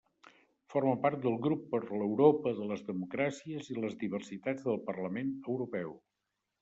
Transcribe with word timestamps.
Forma 0.73 0.93
part 1.03 1.19
del 1.25 1.35
Grup 1.47 1.67
per 1.73 1.81
l'Europa 1.99 2.53
de 2.61 2.69
les 2.71 2.81
Democràcies 2.89 3.69
i 3.75 3.77
les 3.85 3.99
Diversitats 4.05 4.67
del 4.71 4.81
Parlament 4.89 5.31
Europeu. 5.53 5.95